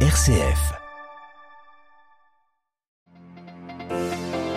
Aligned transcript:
RCF. 0.00 0.85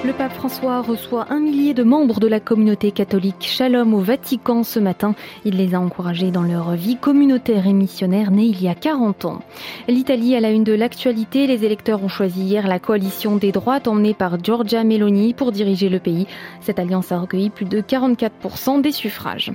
Le 0.09 0.15
pape 0.15 0.33
François 0.33 0.81
reçoit 0.81 1.27
un 1.29 1.39
millier 1.39 1.75
de 1.75 1.83
membres 1.83 2.19
de 2.19 2.25
la 2.25 2.39
communauté 2.39 2.89
catholique 2.89 3.45
Shalom 3.47 3.93
au 3.93 3.99
Vatican 3.99 4.63
ce 4.63 4.79
matin. 4.79 5.13
Il 5.45 5.57
les 5.57 5.75
a 5.75 5.79
encouragés 5.79 6.31
dans 6.31 6.41
leur 6.41 6.71
vie 6.71 6.95
communautaire 6.95 7.67
et 7.67 7.73
missionnaire 7.73 8.31
née 8.31 8.45
il 8.45 8.59
y 8.59 8.67
a 8.67 8.73
40 8.73 9.25
ans. 9.25 9.43
L'Italie 9.87 10.35
à 10.35 10.39
la 10.39 10.49
une 10.49 10.63
de 10.63 10.73
l'actualité. 10.73 11.45
Les 11.45 11.63
électeurs 11.63 12.03
ont 12.03 12.07
choisi 12.07 12.41
hier 12.41 12.67
la 12.67 12.79
coalition 12.79 13.35
des 13.35 13.51
droites 13.51 13.87
emmenée 13.87 14.15
par 14.15 14.43
Giorgia 14.43 14.83
Meloni 14.83 15.35
pour 15.35 15.51
diriger 15.51 15.89
le 15.89 15.99
pays. 15.99 16.25
Cette 16.59 16.79
alliance 16.79 17.11
a 17.11 17.19
recueilli 17.19 17.51
plus 17.51 17.65
de 17.65 17.79
44% 17.79 18.81
des 18.81 18.91
suffrages. 18.91 19.51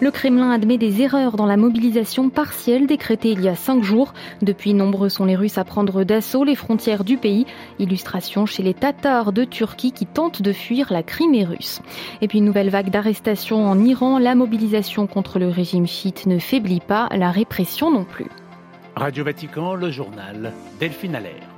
Le 0.00 0.12
Kremlin 0.12 0.52
admet 0.52 0.78
des 0.78 1.02
erreurs 1.02 1.36
dans 1.36 1.46
la 1.46 1.56
mobilisation 1.56 2.30
partielle 2.30 2.86
décrétée 2.86 3.32
il 3.32 3.40
y 3.40 3.48
a 3.48 3.56
cinq 3.56 3.82
jours. 3.82 4.14
Depuis, 4.40 4.72
nombreux 4.72 5.08
sont 5.08 5.24
les 5.24 5.34
Russes 5.34 5.58
à 5.58 5.64
prendre 5.64 6.04
d'assaut 6.04 6.44
les 6.44 6.54
frontières 6.54 7.02
du 7.02 7.16
pays. 7.16 7.44
Illustration 7.80 8.46
chez 8.46 8.62
les 8.62 8.74
Tatars 8.74 9.32
de 9.32 9.42
Turquie 9.42 9.94
qui 9.96 10.06
tente 10.06 10.42
de 10.42 10.52
fuir 10.52 10.92
la 10.92 11.02
Crimée 11.02 11.44
russe. 11.44 11.80
Et 12.20 12.28
puis 12.28 12.38
une 12.38 12.44
nouvelle 12.44 12.70
vague 12.70 12.90
d'arrestations 12.90 13.66
en 13.66 13.84
Iran. 13.84 14.18
La 14.18 14.36
mobilisation 14.36 15.08
contre 15.08 15.40
le 15.40 15.48
régime 15.48 15.88
chiite 15.88 16.26
ne 16.26 16.38
faiblit 16.38 16.80
pas, 16.80 17.08
la 17.12 17.32
répression 17.32 17.90
non 17.90 18.04
plus. 18.04 18.26
Radio 18.94 19.24
Vatican, 19.24 19.74
le 19.74 19.90
journal 19.90 20.52
Delphine 20.78 21.16
Allaire. 21.16 21.55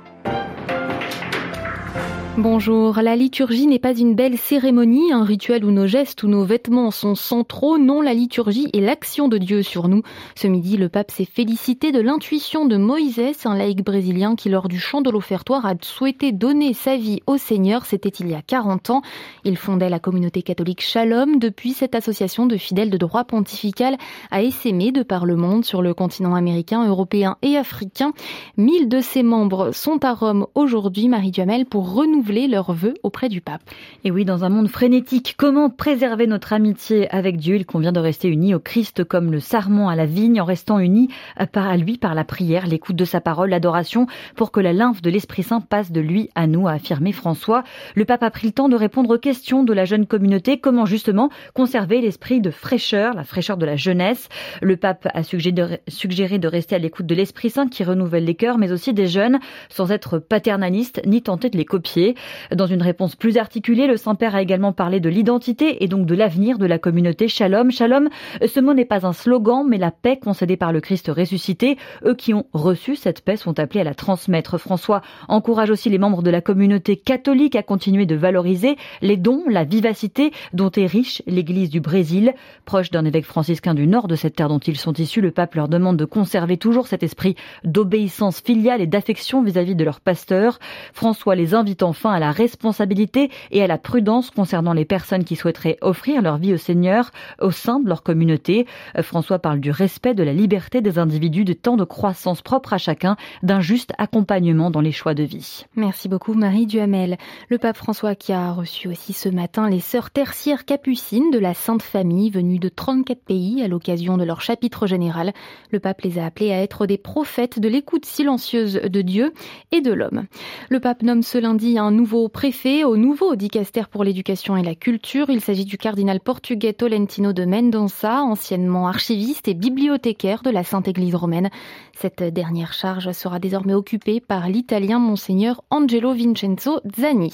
Bonjour, 2.41 3.01
la 3.01 3.17
liturgie 3.17 3.67
n'est 3.67 3.79
pas 3.79 3.93
une 3.93 4.15
belle 4.15 4.37
cérémonie, 4.37 5.11
un 5.11 5.25
rituel 5.25 5.65
où 5.65 5.71
nos 5.71 5.87
gestes 5.87 6.23
ou 6.23 6.29
nos 6.29 6.45
vêtements 6.45 6.89
sont 6.89 7.13
centraux. 7.13 7.77
Non, 7.77 7.99
la 7.99 8.13
liturgie 8.13 8.69
est 8.71 8.79
l'action 8.79 9.27
de 9.27 9.37
Dieu 9.37 9.61
sur 9.61 9.89
nous. 9.89 10.03
Ce 10.35 10.47
midi, 10.47 10.77
le 10.77 10.87
pape 10.87 11.11
s'est 11.11 11.25
félicité 11.25 11.91
de 11.91 11.99
l'intuition 11.99 12.65
de 12.65 12.77
Moïse, 12.77 13.21
un 13.43 13.57
laïc 13.57 13.83
brésilien 13.83 14.37
qui, 14.37 14.47
lors 14.47 14.69
du 14.69 14.79
chant 14.79 15.01
de 15.01 15.09
l'offertoire, 15.09 15.65
a 15.65 15.73
souhaité 15.81 16.31
donner 16.31 16.73
sa 16.73 16.95
vie 16.95 17.19
au 17.27 17.35
Seigneur. 17.35 17.85
C'était 17.85 18.07
il 18.07 18.29
y 18.29 18.35
a 18.35 18.41
40 18.41 18.89
ans. 18.89 19.01
Il 19.43 19.57
fondait 19.57 19.89
la 19.89 19.99
communauté 19.99 20.41
catholique 20.41 20.81
Shalom. 20.81 21.39
Depuis, 21.39 21.73
cette 21.73 21.93
association 21.93 22.45
de 22.45 22.55
fidèles 22.55 22.89
de 22.89 22.97
droit 22.97 23.25
pontifical 23.25 23.97
a 24.31 24.43
essaimé 24.43 24.93
de 24.93 25.03
par 25.03 25.25
le 25.25 25.35
monde 25.35 25.65
sur 25.65 25.81
le 25.81 25.93
continent 25.93 26.35
américain, 26.35 26.87
européen 26.87 27.35
et 27.41 27.57
africain. 27.57 28.13
Mille 28.55 28.87
de 28.87 29.01
ses 29.01 29.23
membres 29.23 29.71
sont 29.73 30.05
à 30.05 30.13
Rome 30.13 30.47
aujourd'hui, 30.55 31.09
Marie 31.09 31.31
Duhamel, 31.31 31.65
pour 31.65 31.93
renouveler 31.93 32.28
leurs 32.47 32.73
vœux 32.73 32.93
auprès 33.03 33.29
du 33.29 33.41
pape. 33.41 33.61
Et 34.03 34.11
oui, 34.11 34.25
dans 34.25 34.43
un 34.43 34.49
monde 34.49 34.67
frénétique, 34.67 35.35
comment 35.37 35.69
préserver 35.69 36.27
notre 36.27 36.53
amitié 36.53 37.09
avec 37.09 37.37
Dieu? 37.37 37.55
Il 37.55 37.65
convient 37.65 37.91
de 37.91 37.99
rester 37.99 38.27
unis 38.27 38.53
au 38.53 38.59
Christ 38.59 39.03
comme 39.03 39.31
le 39.31 39.39
sarment 39.39 39.89
à 39.89 39.95
la 39.95 40.05
vigne 40.05 40.41
en 40.41 40.45
restant 40.45 40.79
unis 40.79 41.09
à 41.35 41.77
lui 41.77 41.97
par 41.97 42.15
la 42.15 42.23
prière, 42.23 42.67
l'écoute 42.67 42.95
de 42.95 43.05
sa 43.05 43.21
parole, 43.21 43.49
l'adoration 43.49 44.07
pour 44.35 44.51
que 44.51 44.59
la 44.59 44.73
lymphe 44.73 45.01
de 45.01 45.09
l'Esprit 45.09 45.43
Saint 45.43 45.61
passe 45.61 45.91
de 45.91 46.01
lui 46.01 46.29
à 46.35 46.47
nous, 46.47 46.67
a 46.67 46.73
affirmé 46.73 47.11
François. 47.11 47.63
Le 47.95 48.05
pape 48.05 48.23
a 48.23 48.31
pris 48.31 48.47
le 48.47 48.53
temps 48.53 48.69
de 48.69 48.75
répondre 48.75 49.13
aux 49.13 49.17
questions 49.17 49.63
de 49.63 49.73
la 49.73 49.85
jeune 49.85 50.05
communauté, 50.05 50.59
comment 50.59 50.85
justement 50.85 51.29
conserver 51.53 52.01
l'esprit 52.01 52.41
de 52.41 52.49
fraîcheur, 52.49 53.13
la 53.13 53.23
fraîcheur 53.23 53.57
de 53.57 53.65
la 53.65 53.75
jeunesse? 53.75 54.29
Le 54.61 54.77
pape 54.77 55.07
a 55.13 55.23
suggéré 55.23 56.39
de 56.39 56.47
rester 56.47 56.75
à 56.75 56.79
l'écoute 56.79 57.05
de 57.05 57.15
l'Esprit 57.15 57.49
Saint 57.49 57.67
qui 57.67 57.83
renouvelle 57.83 58.25
les 58.25 58.35
cœurs, 58.35 58.57
mais 58.57 58.71
aussi 58.71 58.93
des 58.93 59.07
jeunes, 59.07 59.39
sans 59.69 59.91
être 59.91 60.19
paternaliste 60.19 61.01
ni 61.05 61.21
tenter 61.21 61.49
de 61.49 61.57
les 61.57 61.65
copier. 61.65 62.15
Dans 62.53 62.67
une 62.67 62.81
réponse 62.81 63.15
plus 63.15 63.37
articulée, 63.37 63.87
le 63.87 63.97
Saint-Père 63.97 64.35
a 64.35 64.41
également 64.41 64.73
parlé 64.73 64.99
de 64.99 65.09
l'identité 65.09 65.83
et 65.83 65.87
donc 65.87 66.05
de 66.05 66.15
l'avenir 66.15 66.57
de 66.57 66.65
la 66.65 66.79
communauté 66.79 67.27
Shalom. 67.27 67.71
Shalom, 67.71 68.09
ce 68.45 68.59
mot 68.59 68.73
n'est 68.73 68.85
pas 68.85 69.05
un 69.05 69.13
slogan, 69.13 69.65
mais 69.67 69.77
la 69.77 69.91
paix 69.91 70.17
concédée 70.17 70.57
par 70.57 70.71
le 70.71 70.81
Christ 70.81 71.11
ressuscité. 71.13 71.77
Eux 72.05 72.15
qui 72.15 72.33
ont 72.33 72.45
reçu 72.53 72.95
cette 72.95 73.21
paix 73.21 73.37
sont 73.37 73.59
appelés 73.59 73.81
à 73.81 73.85
la 73.85 73.93
transmettre. 73.93 74.57
François 74.57 75.01
encourage 75.27 75.69
aussi 75.69 75.89
les 75.89 75.97
membres 75.97 76.23
de 76.23 76.29
la 76.29 76.41
communauté 76.41 76.95
catholique 76.95 77.55
à 77.55 77.63
continuer 77.63 78.05
de 78.05 78.15
valoriser 78.15 78.77
les 79.01 79.17
dons, 79.17 79.43
la 79.47 79.63
vivacité 79.63 80.31
dont 80.53 80.71
est 80.71 80.85
riche 80.85 81.21
l'Église 81.27 81.69
du 81.69 81.79
Brésil. 81.79 82.33
Proche 82.65 82.91
d'un 82.91 83.05
évêque 83.05 83.25
franciscain 83.25 83.73
du 83.73 83.87
nord 83.87 84.07
de 84.07 84.15
cette 84.15 84.35
terre 84.35 84.49
dont 84.49 84.59
ils 84.59 84.77
sont 84.77 84.93
issus, 84.93 85.21
le 85.21 85.31
pape 85.31 85.55
leur 85.55 85.67
demande 85.67 85.97
de 85.97 86.05
conserver 86.05 86.57
toujours 86.57 86.87
cet 86.87 87.03
esprit 87.03 87.35
d'obéissance 87.63 88.41
filiale 88.41 88.81
et 88.81 88.87
d'affection 88.87 89.43
vis-à-vis 89.43 89.75
de 89.75 89.83
leur 89.83 89.99
pasteur. 89.99 90.59
François 90.93 91.35
les 91.35 91.53
invite 91.53 91.83
enfin 91.99 92.13
à 92.13 92.19
la 92.19 92.31
responsabilité 92.31 93.29
et 93.51 93.61
à 93.61 93.67
la 93.67 93.77
prudence 93.77 94.29
concernant 94.29 94.71
les 94.71 94.85
personnes 94.85 95.25
qui 95.25 95.35
souhaiteraient 95.35 95.77
offrir 95.81 96.21
leur 96.21 96.37
vie 96.37 96.53
au 96.53 96.57
Seigneur 96.57 97.11
au 97.41 97.51
sein 97.51 97.81
de 97.81 97.89
leur 97.89 98.03
communauté. 98.03 98.65
Euh, 98.97 99.03
François 99.03 99.39
parle 99.39 99.59
du 99.59 99.69
respect 99.69 100.13
de 100.13 100.23
la 100.23 100.31
liberté 100.31 100.79
des 100.79 100.97
individus, 100.97 101.43
de 101.43 101.51
temps 101.51 101.75
de 101.75 101.83
croissance 101.83 102.41
propre 102.41 102.71
à 102.71 102.77
chacun, 102.77 103.17
d'un 103.43 103.59
juste 103.59 103.91
accompagnement 103.97 104.71
dans 104.71 104.79
les 104.79 104.93
choix 104.93 105.13
de 105.13 105.23
vie. 105.23 105.65
Merci 105.75 106.07
beaucoup 106.07 106.33
Marie 106.33 106.67
Duhamel. 106.67 107.17
Le 107.49 107.57
pape 107.57 107.75
François 107.75 108.15
qui 108.15 108.31
a 108.31 108.53
reçu 108.53 108.87
aussi 108.87 109.11
ce 109.11 109.27
matin 109.27 109.69
les 109.69 109.81
sœurs 109.81 110.09
tertiaires 110.09 110.63
capucines 110.63 111.31
de 111.31 111.39
la 111.39 111.53
Sainte 111.53 111.83
Famille 111.83 112.29
venues 112.29 112.59
de 112.59 112.69
34 112.69 113.19
pays 113.25 113.61
à 113.61 113.67
l'occasion 113.67 114.15
de 114.15 114.23
leur 114.23 114.39
chapitre 114.39 114.87
général. 114.87 115.33
Le 115.71 115.81
pape 115.81 116.01
les 116.01 116.17
a 116.17 116.25
appelées 116.25 116.53
à 116.53 116.61
être 116.61 116.85
des 116.85 116.97
prophètes 116.97 117.59
de 117.59 117.67
l'écoute 117.67 118.05
silencieuse 118.05 118.75
de 118.75 119.01
Dieu 119.01 119.33
et 119.73 119.81
de 119.81 119.91
l'homme. 119.91 120.23
Le 120.69 120.79
pape 120.79 121.03
nomme 121.03 121.23
ce 121.23 121.37
lundi 121.37 121.77
un 121.77 121.88
nouveau 121.91 122.29
préfet 122.29 122.83
au 122.83 122.97
nouveau 122.97 123.35
dicaster 123.35 123.83
pour 123.89 124.03
l'éducation 124.03 124.57
et 124.57 124.63
la 124.63 124.75
culture. 124.75 125.29
Il 125.29 125.41
s'agit 125.41 125.65
du 125.65 125.77
cardinal 125.77 126.19
portugais 126.19 126.73
Tolentino 126.73 127.33
de 127.33 127.45
Mendonça, 127.45 128.21
anciennement 128.21 128.87
archiviste 128.87 129.47
et 129.47 129.53
bibliothécaire 129.53 130.41
de 130.41 130.49
la 130.49 130.63
Sainte 130.63 130.87
Église 130.87 131.15
romaine. 131.15 131.49
Cette 131.93 132.23
dernière 132.23 132.73
charge 132.73 133.11
sera 133.11 133.39
désormais 133.39 133.73
occupée 133.73 134.19
par 134.19 134.47
l'italien 134.49 134.99
monseigneur 134.99 135.63
Angelo 135.69 136.13
Vincenzo 136.13 136.79
Zani. 136.97 137.33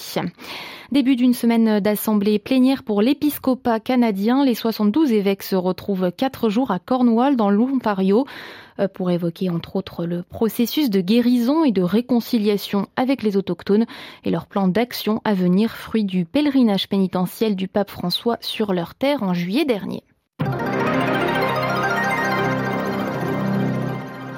Début 0.91 1.15
d'une 1.15 1.33
semaine 1.33 1.79
d'assemblée 1.79 2.39
plénière 2.39 2.83
pour 2.83 3.01
l'épiscopat 3.01 3.79
canadien. 3.79 4.45
Les 4.45 4.55
72 4.55 5.11
évêques 5.11 5.43
se 5.43 5.55
retrouvent 5.55 6.11
quatre 6.11 6.49
jours 6.49 6.71
à 6.71 6.79
Cornwall 6.79 7.35
dans 7.35 7.49
l'Ontario. 7.49 8.25
Euh, 8.79 8.87
pour 8.87 9.09
évoquer 9.09 9.49
entre 9.49 9.77
autres 9.77 10.05
le 10.05 10.23
processus 10.23 10.89
de 10.89 10.99
guérison 10.99 11.63
et 11.63 11.71
de 11.71 11.81
réconciliation 11.81 12.87
avec 12.95 13.23
les 13.23 13.37
autochtones 13.37 13.85
et 14.23 14.31
leur 14.31 14.47
plan 14.47 14.67
d'action 14.67 15.21
à 15.23 15.33
venir, 15.33 15.71
fruit 15.71 16.03
du 16.03 16.25
pèlerinage 16.25 16.89
pénitentiel 16.89 17.55
du 17.55 17.67
pape 17.67 17.89
François 17.89 18.37
sur 18.41 18.73
leur 18.73 18.93
terre 18.95 19.23
en 19.23 19.33
juillet 19.33 19.65
dernier. 19.65 20.03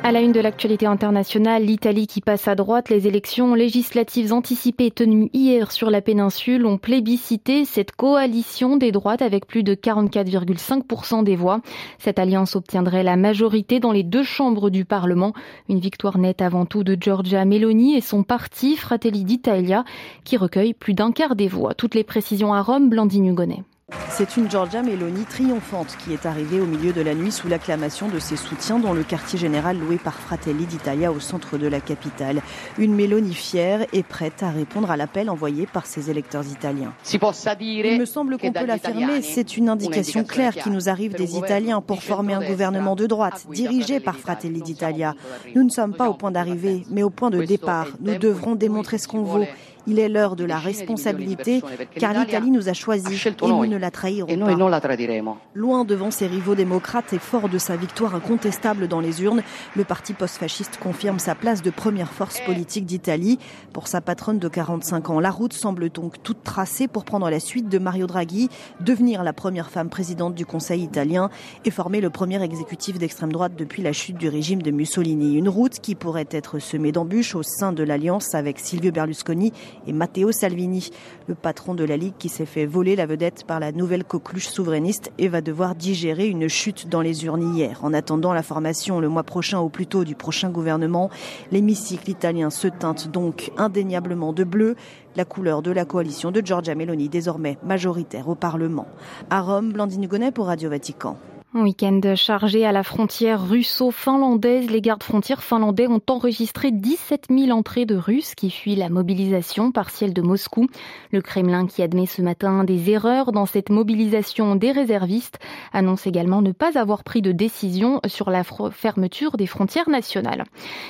À 0.08 0.14
la 0.14 0.22
une 0.22 0.32
de 0.32 0.40
l'actualité 0.40 0.86
internationale, 0.86 1.66
l'Italie 1.66 2.08
qui 2.08 2.22
passe 2.22 2.48
à 2.48 2.56
droite, 2.56 2.88
les 2.88 3.08
élections 3.08 3.54
législatives 3.56 4.32
anticipées 4.32 4.90
tenues 4.90 5.30
hier 5.34 5.70
sur 5.74 5.90
la 5.90 6.02
péninsule 6.02 6.66
ont 6.66 6.78
plébiscité 6.78 7.66
cette 7.66 7.92
coalition 7.92 8.78
des 8.78 8.94
droites 8.94 9.22
avec 9.22 9.46
plus 9.46 9.64
de 9.64 9.76
44,5% 9.76 11.26
des 11.26 11.36
voix. 11.36 11.60
Cette 12.00 12.20
alliance 12.20 12.56
obtiendrait 12.56 13.04
la 13.04 13.18
majorité 13.18 13.82
dans 13.82 13.92
les 13.92 14.04
deux 14.04 14.24
chambres 14.24 14.70
du 14.70 14.86
Parlement. 14.86 15.34
Une 15.68 15.82
victoire 15.82 16.18
nette 16.20 16.42
avant 16.42 16.66
tout 16.66 16.86
de 16.86 16.96
Giorgia 16.98 17.44
Meloni 17.44 17.98
et 17.98 18.02
son 18.02 18.24
parti 18.24 18.78
Fratelli 18.78 19.26
d'Italia 19.26 19.84
qui 20.24 20.38
recueille 20.38 20.74
plus 20.74 20.94
d'un 20.94 21.12
quart 21.12 21.36
des 21.36 21.50
voix. 21.50 21.74
Toutes 21.74 21.96
les 21.96 22.06
précisions 22.06 22.54
à 22.54 22.62
Rome, 22.62 22.88
Blandine 22.88 23.26
Hugonnet. 23.26 23.64
C'est 24.10 24.36
une 24.36 24.50
Giorgia 24.52 24.82
Meloni 24.82 25.24
triomphante 25.24 25.96
qui 26.04 26.12
est 26.12 26.26
arrivée 26.26 26.60
au 26.60 26.66
milieu 26.66 26.92
de 26.92 27.00
la 27.00 27.16
nuit 27.16 27.32
sous 27.32 27.48
l'acclamation 27.48 28.10
de 28.10 28.20
ses 28.20 28.36
soutiens 28.36 28.80
dans 28.80 28.92
le 28.92 29.04
quartier 29.04 29.40
général 29.40 29.80
loué 29.80 29.98
par 29.98 30.16
Fratelli 30.16 30.66
d'Italia 30.66 31.10
au 31.10 31.22
centre 31.22 31.58
de 31.58 31.68
la 31.68 31.80
capitale. 31.80 32.42
Une 32.78 32.94
Meloni 32.94 33.34
fière 33.34 33.86
et 33.94 34.04
prête 34.04 34.44
à 34.44 34.50
répondre 34.50 34.92
à 34.92 34.98
l'appel 34.98 35.30
envoyé 35.30 35.68
par 35.68 35.86
ses 35.86 36.10
électeurs 36.10 36.46
italiens. 36.48 36.94
Il 37.14 38.00
me 38.00 38.06
semble 38.06 38.38
qu'on 38.38 38.52
peut 38.52 38.66
l'affirmer, 38.66 39.22
c'est 39.22 39.56
une 39.56 39.70
indication 39.70 40.26
claire 40.26 40.56
qui 40.56 40.70
nous 40.70 40.90
arrive 40.90 41.14
des 41.14 41.38
Italiens 41.38 41.80
pour 41.80 42.04
former 42.04 42.34
un 42.34 42.46
gouvernement 42.46 42.96
de 42.96 43.06
droite 43.06 43.46
dirigé 43.54 44.02
par 44.02 44.18
Fratelli 44.18 44.62
d'Italia. 44.62 45.16
Nous 45.56 45.64
ne 45.64 45.70
sommes 45.70 45.94
pas 45.94 46.10
au 46.10 46.14
point 46.14 46.32
d'arrivée, 46.32 46.84
mais 46.90 47.04
au 47.04 47.10
point 47.10 47.30
de 47.30 47.42
départ. 47.42 47.88
Nous 48.02 48.18
devrons 48.18 48.56
démontrer 48.56 48.98
ce 48.98 49.08
qu'on 49.08 49.24
vaut. 49.24 49.46
Il 49.88 50.00
est 50.00 50.10
l'heure 50.10 50.36
de 50.36 50.44
la 50.44 50.60
responsabilité, 50.60 51.62
car 51.98 52.14
l'Italie 52.14 52.52
nous 52.52 52.68
a 52.68 52.74
choisis 52.74 53.26
et 53.26 53.32
nous 53.42 53.66
ne 53.66 53.78
la 53.78 53.90
trahirons 53.90 54.28
pas. 54.28 55.38
Loin 55.54 55.86
devant 55.86 56.12
ses 56.12 56.28
rivaux 56.28 56.56
démocrates 56.56 57.14
et 57.14 57.20
fort 57.20 57.48
de 57.48 57.58
sa 57.58 57.78
victoire 57.78 58.14
incontestable 58.14 58.88
dans 58.88 59.00
les 59.00 59.24
urnes, 59.24 59.42
le 59.76 59.84
parti 59.86 60.14
post-fasciste 60.14 60.78
confirme 60.78 61.20
sa 61.20 61.36
place 61.36 61.62
de 61.62 61.70
première 61.70 62.12
force 62.12 62.42
politique 62.42 62.86
d'Italie. 62.86 63.40
Pour 63.72 63.88
sa 63.88 64.02
patronne 64.02 64.40
de 64.40 64.48
45 64.48 65.10
ans, 65.10 65.20
la 65.20 65.32
route 65.32 65.54
semble 65.54 65.90
donc 65.90 66.22
toute 66.22 66.44
tracée 66.44 66.88
pour 66.88 67.06
prendre 67.06 67.30
la 67.30 67.40
suite 67.40 67.70
de 67.70 67.80
Mario 67.80 68.08
Draghi, 68.08 68.50
devenir 68.82 69.24
la 69.24 69.34
première 69.34 69.70
femme 69.70 69.90
présidente 69.90 70.36
du 70.36 70.46
Conseil 70.46 70.84
italien 70.84 71.30
et 71.64 71.72
former 71.72 72.02
le 72.02 72.10
premier 72.10 72.42
exécutif 72.44 72.98
d'extrême 72.98 73.32
droite 73.32 73.54
depuis 73.58 73.84
la 73.84 73.94
chute 73.94 74.18
du 74.18 74.28
régime 74.28 74.62
de 74.62 74.72
Mussolini. 74.72 75.36
Une 75.38 75.50
route 75.50 75.80
qui 75.80 75.96
pourrait 75.96 76.28
être 76.32 76.60
semée 76.60 76.92
d'embûches 76.92 77.36
au 77.36 77.44
sein 77.44 77.72
de 77.72 77.84
l'alliance 77.84 78.36
avec 78.36 78.60
Silvio 78.60 78.92
Berlusconi 78.92 79.54
et 79.86 79.94
Matteo 79.94 80.32
Salvini, 80.32 80.90
le 81.28 81.36
patron 81.36 81.76
de 81.76 81.84
la 81.84 81.98
Ligue 81.98 82.16
qui 82.18 82.30
s'est 82.30 82.46
fait 82.46 82.66
voler 82.66 82.96
la 82.96 83.06
vedette 83.06 83.44
par 83.46 83.60
la 83.60 83.72
nouvelle 83.72 84.04
coqueluche 84.04 84.48
souverainiste 84.48 85.12
et 85.18 85.28
va 85.28 85.42
devoir 85.42 85.76
digérer 85.76 86.28
une 86.28 86.48
chute 86.48 86.90
dans 86.90 87.02
les 87.02 87.26
urnes 87.26 87.56
hier. 87.56 87.80
En 87.84 87.94
attendant 87.94 88.34
la 88.34 88.44
formation 88.44 89.00
le 89.00 89.10
mois 89.10 89.24
prochain 89.24 89.60
ou 89.60 89.70
plus 89.70 89.88
tôt 89.88 90.04
du 90.04 90.16
prochain 90.16 90.50
gouvernement, 90.50 91.10
l'hémicycle 91.52 92.10
italien 92.10 92.50
se 92.50 92.68
teinte 92.68 93.10
donc 93.10 93.52
indéniablement 93.58 94.34
de 94.34 94.44
bleu, 94.44 94.76
la 95.16 95.26
couleur 95.26 95.62
de 95.62 95.72
la 95.72 95.86
coalition 95.86 96.32
de 96.32 96.42
Giorgia 96.46 96.76
Meloni 96.76 97.10
désormais 97.10 97.58
majoritaire 97.64 98.30
au 98.30 98.36
Parlement. 98.36 98.88
À 99.30 99.42
Rome, 99.42 99.74
Blandine 99.74 100.08
Gonnet 100.08 100.32
pour 100.32 100.48
Radio 100.48 100.70
Vatican. 100.70 101.18
Un 101.54 101.62
week-end 101.62 102.02
chargé 102.16 102.66
à 102.66 102.74
la 102.74 102.84
frontière 102.84 103.48
russo-finlandaise, 103.48 104.70
les 104.70 104.82
gardes 104.82 105.02
frontières 105.02 105.42
finlandais 105.42 105.88
ont 105.88 106.02
enregistré 106.10 106.72
17 106.72 107.28
000 107.30 107.58
entrées 107.58 107.86
de 107.86 107.96
Russes 107.96 108.36
qui 108.36 108.52
fuient 108.52 108.76
la 108.76 108.90
mobilisation 108.90 109.72
partielle 109.72 110.14
de 110.14 110.22
Moscou. 110.22 110.68
Le 111.14 111.22
Kremlin, 111.22 111.66
qui 111.66 111.82
admet 111.82 112.06
ce 112.06 112.22
matin 112.22 112.66
des 112.66 112.90
erreurs 112.90 113.32
dans 113.32 113.46
cette 113.46 113.70
mobilisation 113.70 114.58
des 114.58 114.74
réservistes, 114.74 115.40
annonce 115.72 116.06
également 116.06 116.42
ne 116.42 116.52
pas 116.52 116.78
avoir 116.78 117.06
pris 117.06 117.22
de 117.22 117.32
décision 117.32 118.02
sur 118.08 118.30
la 118.30 118.44
fermeture 118.44 119.38
des 119.38 119.48
frontières 119.48 119.90
nationales. 119.90 120.44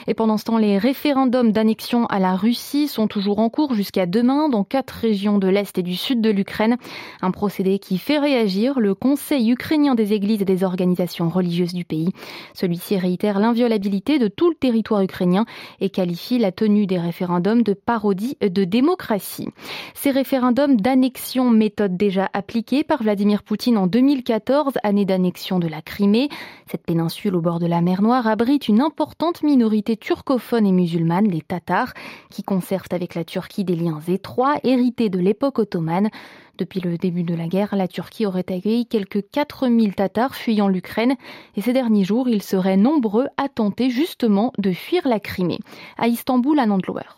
Et 0.08 0.16
pendant 0.16 0.38
ce 0.38 0.46
temps, 0.46 0.58
les 0.58 0.80
référendums 0.80 1.52
d'annexion 1.52 2.08
à 2.08 2.18
la 2.18 2.36
Russie 2.36 2.88
sont 2.88 3.08
toujours 3.08 3.38
en 3.38 3.50
cours 3.50 3.76
jusqu'à 3.76 4.08
demain 4.08 4.50
dans 4.50 4.64
quatre 4.64 4.90
régions 4.90 5.38
de 5.38 5.48
l'Est 5.48 5.78
et 5.78 5.84
du 5.84 5.96
Sud 5.96 6.20
de 6.20 6.32
l'Ukraine. 6.32 6.78
Un 7.22 7.30
procédé 7.30 7.78
qui 7.78 8.00
fait 8.00 8.18
réagir 8.18 8.80
le 8.80 8.96
Conseil 8.96 9.52
ukrainien 9.52 9.94
des 9.94 10.14
églises 10.14 10.47
des 10.48 10.64
organisations 10.64 11.30
religieuses 11.30 11.74
du 11.74 11.86
pays. 11.86 12.10
Celui-ci 12.56 12.98
réitère 12.98 13.38
l'inviolabilité 13.38 14.18
de 14.18 14.28
tout 14.28 14.50
le 14.50 14.56
territoire 14.56 15.02
ukrainien 15.02 15.46
et 15.80 15.92
qualifie 15.92 16.40
la 16.40 16.52
tenue 16.52 16.88
des 16.88 16.98
référendums 16.98 17.62
de 17.62 17.74
parodie 17.74 18.36
de 18.42 18.64
démocratie. 18.64 19.50
Ces 19.94 20.10
référendums 20.10 20.82
d'annexion, 20.82 21.52
méthode 21.52 21.96
déjà 21.96 22.30
appliquée 22.34 22.84
par 22.84 23.04
Vladimir 23.04 23.44
Poutine 23.44 23.78
en 23.78 23.86
2014, 23.86 24.74
année 24.82 25.06
d'annexion 25.06 25.60
de 25.60 25.68
la 25.68 25.84
Crimée. 25.84 26.30
Cette 26.72 26.86
péninsule 26.86 27.36
au 27.36 27.42
bord 27.42 27.60
de 27.60 27.68
la 27.68 27.82
mer 27.82 28.02
Noire 28.02 28.26
abrite 28.26 28.68
une 28.68 28.82
importante 28.82 29.44
minorité 29.44 29.98
turcophone 29.98 30.66
et 30.66 30.72
musulmane, 30.72 31.28
les 31.28 31.42
Tatars, 31.42 31.94
qui 32.32 32.42
conservent 32.42 32.88
avec 32.92 33.14
la 33.14 33.24
Turquie 33.24 33.64
des 33.64 33.76
liens 33.76 34.00
étroits 34.08 34.56
hérités 34.64 35.10
de 35.10 35.20
l'époque 35.20 35.60
ottomane. 35.60 36.10
Depuis 36.58 36.80
le 36.80 36.98
début 36.98 37.24
de 37.24 37.36
la 37.36 37.48
guerre, 37.48 37.76
la 37.76 37.88
Turquie 37.88 38.26
aurait 38.26 38.40
accueilli 38.40 38.88
quelques 38.88 39.30
4000 39.30 39.94
Tatars 39.94 40.34
fuyant 40.34 40.68
l'Ukraine 40.68 41.16
et 41.56 41.62
ces 41.62 41.72
derniers 41.72 42.04
jours, 42.04 42.28
ils 42.28 42.42
seraient 42.42 42.78
nombreux 42.78 43.28
à 43.38 43.48
tenter 43.48 43.92
justement 43.92 44.54
de 44.58 44.72
fuir 44.72 45.08
la 45.08 45.20
Crimée. 45.20 45.60
À 45.98 46.08
Istanbul, 46.08 46.58
à. 46.58 47.18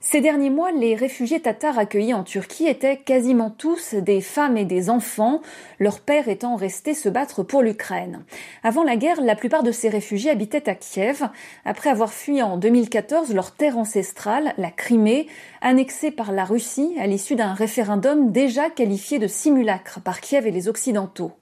Ces 0.00 0.20
derniers 0.20 0.48
mois, 0.48 0.70
les 0.70 0.94
réfugiés 0.94 1.40
tatars 1.40 1.76
accueillis 1.76 2.14
en 2.14 2.22
Turquie 2.22 2.68
étaient 2.68 2.98
quasiment 2.98 3.50
tous 3.50 3.94
des 3.94 4.20
femmes 4.20 4.56
et 4.56 4.64
des 4.64 4.90
enfants, 4.90 5.42
leurs 5.80 5.98
pères 5.98 6.28
étant 6.28 6.54
restés 6.54 6.94
se 6.94 7.08
battre 7.08 7.42
pour 7.42 7.62
l'Ukraine. 7.62 8.22
Avant 8.62 8.84
la 8.84 8.94
guerre, 8.94 9.20
la 9.20 9.34
plupart 9.34 9.64
de 9.64 9.72
ces 9.72 9.88
réfugiés 9.88 10.30
habitaient 10.30 10.70
à 10.70 10.76
Kiev, 10.76 11.28
après 11.64 11.90
avoir 11.90 12.12
fui 12.12 12.40
en 12.42 12.58
2014 12.58 13.34
leur 13.34 13.50
terre 13.50 13.76
ancestrale, 13.76 14.54
la 14.56 14.70
Crimée, 14.70 15.26
annexée 15.62 16.12
par 16.12 16.30
la 16.30 16.44
Russie 16.44 16.94
à 17.00 17.08
l'issue 17.08 17.34
d'un 17.34 17.52
référendum 17.52 18.30
déjà 18.30 18.70
qualifié 18.70 19.18
de 19.18 19.26
simulacre 19.26 20.00
par 20.00 20.20
Kiev 20.20 20.46
et 20.46 20.52
les 20.52 20.68
Occidentaux. 20.68 21.32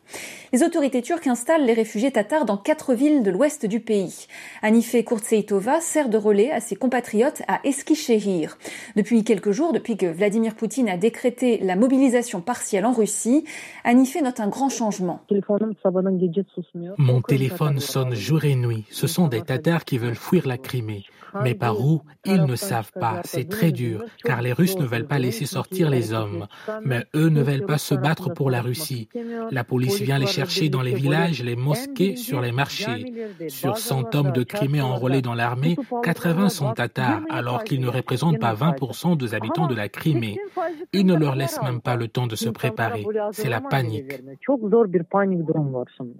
Les 0.53 0.63
autorités 0.63 1.03
turques 1.03 1.27
installent 1.27 1.65
les 1.65 1.73
réfugiés 1.75 2.13
tatars 2.13 2.45
dans 2.45 2.57
quatre 2.57 2.95
villes 2.95 3.23
de 3.23 3.31
l'ouest 3.31 3.67
du 3.67 3.81
pays. 3.81 4.29
Anife 4.63 5.05
Kurtseitova 5.05 5.81
sert 5.81 6.09
de 6.09 6.17
relais 6.17 6.53
à 6.53 6.61
ses 6.61 6.77
compatriotes 6.77 7.43
à 7.49 7.61
Eskişehir. 7.65 8.46
Depuis 8.97 9.25
quelques 9.25 9.53
jours, 9.53 9.73
depuis 9.73 9.97
que 9.97 10.07
Vladimir 10.07 10.55
Poutine 10.55 10.89
a 10.89 10.97
décrété 10.97 11.59
la 11.63 11.77
mobilisation 11.77 12.41
partielle 12.41 12.87
en 12.87 12.93
Russie, 12.93 13.45
Anife 13.85 14.17
note 14.23 14.41
un 14.41 14.49
grand 14.49 14.69
changement. 14.69 15.21
Mon 16.99 17.21
téléphone 17.23 17.81
sonne 17.81 18.15
jour 18.15 18.45
et 18.45 18.55
nuit. 18.55 18.85
Ce 18.91 19.07
sont 19.07 19.29
des 19.29 19.43
Tatars 19.43 19.85
qui 19.85 19.99
veulent 19.99 20.15
fuir 20.15 20.47
la 20.47 20.59
Crimée. 20.59 21.05
Mais 21.43 21.55
par 21.55 21.81
où? 21.81 22.03
Ils 22.25 22.45
ne 22.45 22.57
savent 22.57 22.93
pas. 22.99 23.21
C'est 23.25 23.49
très 23.49 23.73
dur, 23.73 24.05
car 24.25 24.43
les 24.43 24.53
Russes 24.53 24.79
ne 24.79 24.87
veulent 24.87 25.07
pas 25.07 25.19
laisser 25.19 25.47
sortir 25.47 25.91
les 25.91 26.13
hommes. 26.13 26.47
Mais 26.85 27.05
eux 27.15 27.29
ne 27.29 27.43
veulent 27.43 27.67
pas 27.67 27.79
se 27.79 27.95
battre 27.95 28.33
pour 28.33 28.51
la 28.51 28.63
Russie. 28.63 29.09
La 29.51 29.65
police 29.65 30.01
vient 30.01 30.19
les 30.19 30.27
chercher 30.27 30.69
dans 30.69 30.83
les 30.83 30.95
villages, 30.95 31.43
les 31.43 31.57
mosquées, 31.57 32.17
sur 32.17 32.41
les 32.41 32.53
marchés. 32.53 33.13
Sur 33.49 33.79
100 33.79 34.15
hommes 34.15 34.33
de 34.33 34.43
Crimée 34.43 34.81
enrôlés 34.81 35.23
dans 35.23 35.35
l'armée, 35.35 35.77
80 36.03 36.49
sont 36.49 36.73
tatars, 36.73 37.23
alors 37.29 37.65
qu'ils 37.65 37.81
ne 37.81 37.89
représentent 37.89 38.36
pas 38.37 38.55
20% 38.55 39.17
des 39.17 39.35
habitants 39.35 39.67
de 39.67 39.75
la 39.75 39.89
Crimée. 39.89 40.39
Ils 40.93 41.07
ne 41.07 41.15
leur 41.15 41.35
laissent 41.35 41.61
même 41.63 41.81
pas 41.81 41.97
le 41.97 42.09
temps 42.09 42.27
de 42.27 42.37
se 42.37 42.49
préparer. 42.49 43.07
C'est 43.33 43.49
la 43.49 43.61
panique. 43.61 44.23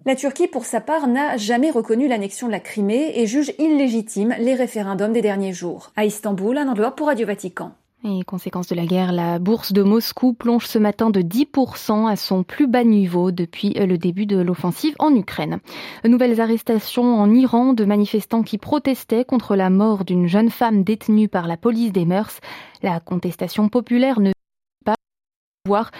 La 0.05 0.17
Turquie, 0.17 0.49
pour 0.49 0.65
sa 0.65 0.81
part, 0.81 1.07
n'a 1.09 1.37
jamais 1.37 1.71
reconnu 1.71 2.09
l'annexion 2.09 2.47
de 2.47 2.53
la 2.53 2.61
Crimée 2.61 3.13
et 3.15 3.27
juge 3.27 3.53
illégitime 3.59 4.35
les 4.39 4.55
référendums 4.55 5.13
des 5.13 5.23
derniers 5.23 5.53
jours. 5.53 5.93
À 5.97 6.05
Istanbul, 6.05 6.59
un 6.59 6.69
endroit 6.69 6.95
pour 6.95 7.07
Radio 7.09 7.27
Vatican. 7.27 7.73
Et 8.09 8.23
conséquence 8.23 8.69
de 8.69 8.77
la 8.77 8.87
guerre, 8.87 9.11
la 9.11 9.41
bourse 9.41 9.73
de 9.73 9.83
Moscou 9.83 10.33
plonge 10.33 10.67
ce 10.67 10.79
matin 10.79 11.11
de 11.11 11.23
10% 11.23 12.09
à 12.09 12.15
son 12.15 12.45
plus 12.45 12.69
bas 12.69 12.85
niveau 12.85 13.33
depuis 13.33 13.71
le 13.71 13.99
début 13.99 14.27
de 14.27 14.39
l'offensive 14.39 14.95
en 15.01 15.13
Ukraine. 15.13 15.59
Nouvelles 16.05 16.41
arrestations 16.41 17.21
en 17.21 17.35
Iran 17.35 17.73
de 17.73 17.85
manifestants 17.85 18.45
qui 18.45 18.59
protestaient 18.59 19.25
contre 19.25 19.57
la 19.57 19.71
mort 19.71 20.05
d'une 20.05 20.29
jeune 20.29 20.51
femme 20.51 20.85
détenue 20.85 21.27
par 21.29 21.49
la 21.49 21.57
police 21.57 21.91
des 21.91 22.05
mœurs. 22.05 22.39
La 22.81 23.01
contestation 23.01 23.69
populaire 23.69 24.21
ne 24.21 24.31
pas 24.85 24.95
voir 25.67 25.91